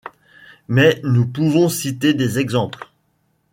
Mais 0.67 0.99
nous 1.03 1.27
pouvons 1.27 1.69
citer 1.69 2.15
des 2.15 2.39
exemples. 2.39 2.89